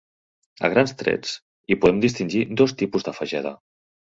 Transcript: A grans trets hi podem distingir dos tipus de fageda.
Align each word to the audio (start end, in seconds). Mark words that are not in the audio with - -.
A 0.69 0.71
grans 0.73 0.93
trets 1.01 1.35
hi 1.73 1.77
podem 1.83 2.01
distingir 2.07 2.43
dos 2.63 2.75
tipus 2.81 3.07
de 3.11 3.15
fageda. 3.21 3.55